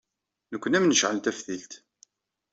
Nekkni 0.51 0.75
ad 0.77 0.81
m-necɛel 0.83 1.19
taftilt. 1.19 1.73